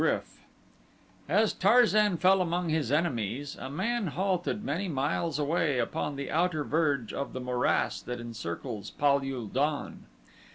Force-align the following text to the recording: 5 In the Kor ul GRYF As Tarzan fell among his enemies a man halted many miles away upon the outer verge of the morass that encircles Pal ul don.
5 0.01 0.07
In 0.07 0.13
the 0.15 0.15
Kor 0.15 0.15
ul 0.15 0.21
GRYF 0.23 0.25
As 1.43 1.53
Tarzan 1.53 2.17
fell 2.17 2.41
among 2.41 2.69
his 2.69 2.91
enemies 2.91 3.55
a 3.59 3.69
man 3.69 4.07
halted 4.07 4.63
many 4.63 4.87
miles 4.87 5.37
away 5.37 5.77
upon 5.77 6.15
the 6.15 6.31
outer 6.31 6.63
verge 6.63 7.13
of 7.13 7.33
the 7.33 7.39
morass 7.39 8.01
that 8.01 8.19
encircles 8.19 8.89
Pal 8.89 9.21
ul 9.23 9.45
don. 9.45 10.07